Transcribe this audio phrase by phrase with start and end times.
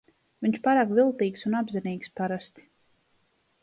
[0.45, 2.69] Viņš pārāk viltīgs un apzinīgs parasti.